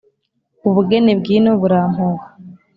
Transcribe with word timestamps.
Ubugeni 0.67 1.11
bw'ino 1.19 1.51
burampuha 1.61 2.25